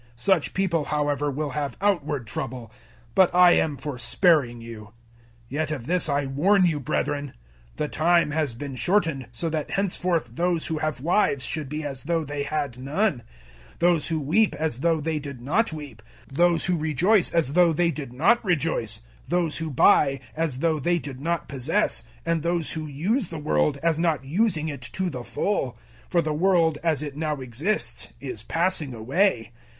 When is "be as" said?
11.69-12.01